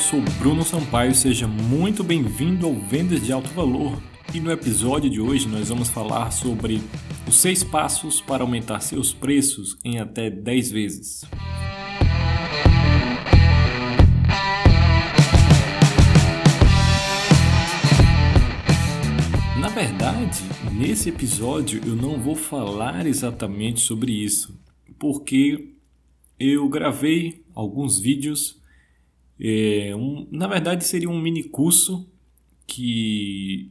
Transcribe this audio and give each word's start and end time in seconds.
sou 0.00 0.22
Bruno 0.38 0.64
Sampaio, 0.64 1.14
seja 1.14 1.46
muito 1.46 2.02
bem-vindo 2.02 2.66
ao 2.66 2.74
Vendas 2.74 3.22
de 3.22 3.32
Alto 3.32 3.50
Valor. 3.50 4.00
E 4.34 4.40
no 4.40 4.50
episódio 4.50 5.10
de 5.10 5.20
hoje 5.20 5.46
nós 5.46 5.68
vamos 5.68 5.90
falar 5.90 6.30
sobre 6.30 6.80
os 7.28 7.36
seis 7.36 7.62
passos 7.62 8.18
para 8.18 8.42
aumentar 8.42 8.80
seus 8.80 9.12
preços 9.12 9.76
em 9.84 9.98
até 9.98 10.30
10 10.30 10.70
vezes. 10.70 11.24
Na 19.60 19.68
verdade, 19.68 20.40
nesse 20.72 21.10
episódio 21.10 21.78
eu 21.86 21.94
não 21.94 22.18
vou 22.18 22.34
falar 22.34 23.06
exatamente 23.06 23.80
sobre 23.80 24.12
isso, 24.12 24.58
porque 24.98 25.74
eu 26.38 26.66
gravei 26.70 27.44
alguns 27.54 28.00
vídeos 28.00 28.59
é, 29.40 29.94
um, 29.96 30.26
na 30.30 30.46
verdade, 30.46 30.84
seria 30.84 31.08
um 31.08 31.20
mini 31.20 31.42
curso 31.42 32.06
que 32.66 33.70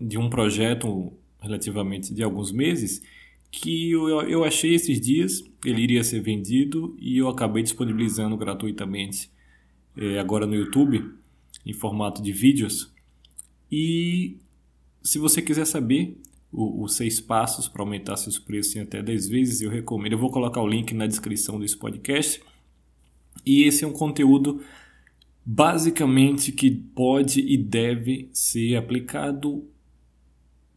de 0.00 0.18
um 0.18 0.30
projeto 0.30 1.12
relativamente 1.40 2.12
de 2.14 2.22
alguns 2.22 2.50
meses 2.50 3.02
que 3.50 3.90
eu, 3.90 4.08
eu 4.22 4.44
achei 4.44 4.74
esses 4.74 4.98
dias, 4.98 5.44
ele 5.64 5.82
iria 5.82 6.02
ser 6.02 6.20
vendido 6.20 6.96
e 6.98 7.18
eu 7.18 7.28
acabei 7.28 7.62
disponibilizando 7.62 8.36
gratuitamente 8.36 9.30
é, 9.96 10.18
agora 10.18 10.46
no 10.46 10.54
YouTube 10.54 11.12
em 11.64 11.72
formato 11.74 12.22
de 12.22 12.32
vídeos. 12.32 12.90
E 13.70 14.38
se 15.02 15.18
você 15.18 15.42
quiser 15.42 15.66
saber 15.66 16.18
os 16.50 16.94
seis 16.94 17.20
passos 17.20 17.66
para 17.68 17.82
aumentar 17.82 18.16
seus 18.16 18.38
preços 18.38 18.76
em 18.76 18.80
até 18.80 19.02
10 19.02 19.28
vezes, 19.28 19.60
eu 19.62 19.70
recomendo. 19.70 20.12
Eu 20.12 20.18
vou 20.18 20.30
colocar 20.30 20.60
o 20.60 20.66
link 20.66 20.92
na 20.92 21.06
descrição 21.06 21.58
desse 21.58 21.76
podcast. 21.76 22.42
E 23.44 23.64
esse 23.64 23.84
é 23.84 23.86
um 23.86 23.92
conteúdo 23.92 24.62
basicamente 25.44 26.52
que 26.52 26.70
pode 26.70 27.40
e 27.40 27.56
deve 27.56 28.28
ser 28.32 28.76
aplicado 28.76 29.64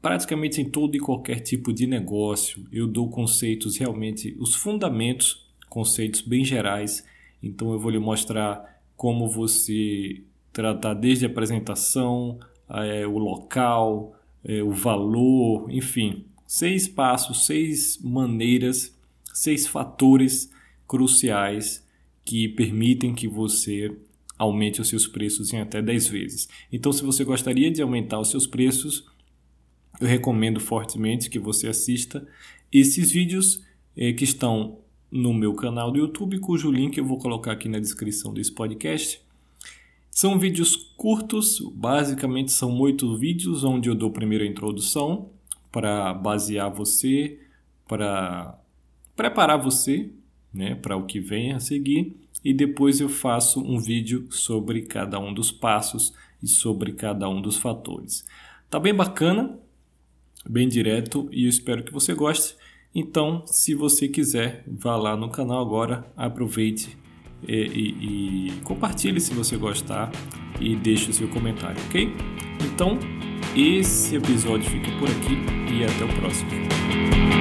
praticamente 0.01 0.61
em 0.61 0.65
todo 0.65 0.95
e 0.95 0.99
qualquer 0.99 1.39
tipo 1.39 1.73
de 1.73 1.87
negócio. 1.87 2.65
Eu 2.71 2.87
dou 2.87 3.09
conceitos 3.09 3.77
realmente, 3.77 4.35
os 4.39 4.55
fundamentos, 4.55 5.47
conceitos 5.69 6.21
bem 6.21 6.43
gerais. 6.43 7.03
Então 7.41 7.73
eu 7.73 7.79
vou 7.79 7.91
lhe 7.91 7.99
mostrar 7.99 8.81
como 8.95 9.27
você 9.27 10.21
tratar 10.53 10.93
desde 10.93 11.25
a 11.25 11.29
apresentação, 11.29 12.39
é, 12.69 13.05
o 13.05 13.17
local, 13.17 14.15
é, 14.43 14.63
o 14.63 14.71
valor, 14.71 15.69
enfim, 15.69 16.25
seis 16.47 16.87
passos, 16.87 17.45
seis 17.45 17.99
maneiras, 18.01 18.95
seis 19.33 19.67
fatores 19.67 20.51
cruciais 20.87 21.85
que 22.23 22.47
permitem 22.47 23.13
que 23.13 23.27
você 23.27 23.95
aumente 24.37 24.81
os 24.81 24.89
seus 24.89 25.07
preços 25.07 25.53
em 25.53 25.59
até 25.59 25.81
10 25.81 26.07
vezes. 26.07 26.49
Então, 26.71 26.91
se 26.91 27.03
você 27.03 27.23
gostaria 27.23 27.71
de 27.71 27.81
aumentar 27.81 28.19
os 28.19 28.29
seus 28.29 28.45
preços, 28.45 29.05
eu 29.99 30.07
recomendo 30.07 30.59
fortemente 30.59 31.29
que 31.29 31.39
você 31.39 31.67
assista 31.67 32.27
esses 32.71 33.11
vídeos 33.11 33.63
eh, 33.95 34.13
que 34.13 34.23
estão 34.23 34.79
no 35.09 35.33
meu 35.33 35.53
canal 35.53 35.91
do 35.91 35.99
YouTube, 35.99 36.39
cujo 36.39 36.69
link 36.69 36.97
eu 36.97 37.05
vou 37.05 37.17
colocar 37.17 37.53
aqui 37.53 37.69
na 37.69 37.79
descrição 37.79 38.33
desse 38.33 38.51
podcast. 38.51 39.21
São 40.11 40.37
vídeos 40.37 40.75
curtos, 40.97 41.59
basicamente 41.73 42.51
são 42.51 42.77
oito 42.79 43.15
vídeos, 43.17 43.63
onde 43.63 43.89
eu 43.89 43.95
dou 43.95 44.11
primeiro 44.11 44.43
a 44.43 44.47
introdução 44.47 45.29
para 45.71 46.13
basear 46.13 46.73
você, 46.73 47.39
para 47.87 48.57
preparar 49.15 49.57
você 49.57 50.09
né, 50.53 50.75
para 50.75 50.95
o 50.95 51.05
que 51.05 51.19
vem 51.19 51.53
a 51.53 51.59
seguir 51.59 52.15
e 52.45 52.53
depois 52.53 53.01
eu 53.01 53.09
faço 53.09 53.59
um 53.59 53.79
vídeo 53.79 54.27
sobre 54.29 54.83
cada 54.83 55.19
um 55.19 55.33
dos 55.33 55.51
passos 55.51 56.13
e 56.43 56.47
sobre 56.47 56.93
cada 56.93 57.27
um 57.27 57.41
dos 57.41 57.57
fatores. 57.57 58.23
Tá 58.69 58.79
bem 58.79 58.93
bacana, 58.93 59.57
bem 60.47 60.69
direto 60.69 61.27
e 61.31 61.45
eu 61.45 61.49
espero 61.49 61.83
que 61.83 61.91
você 61.91 62.13
goste. 62.13 62.55
Então, 62.93 63.43
se 63.47 63.73
você 63.73 64.07
quiser, 64.07 64.63
vá 64.67 64.95
lá 64.95 65.17
no 65.17 65.29
canal 65.29 65.59
agora, 65.59 66.05
aproveite 66.15 66.95
e, 67.47 67.55
e, 67.55 68.49
e 68.49 68.61
compartilhe 68.61 69.19
se 69.19 69.33
você 69.33 69.57
gostar 69.57 70.11
e 70.61 70.75
deixe 70.75 71.09
o 71.09 71.13
seu 71.13 71.27
comentário, 71.27 71.81
ok? 71.87 72.13
Então, 72.63 72.99
esse 73.55 74.15
episódio 74.15 74.69
fica 74.69 74.91
por 74.99 75.09
aqui 75.09 75.35
e 75.73 75.83
até 75.83 76.05
o 76.05 76.19
próximo. 76.19 77.34